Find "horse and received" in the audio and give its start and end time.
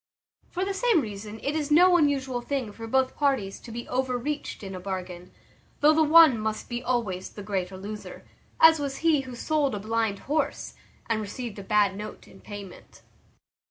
10.17-11.59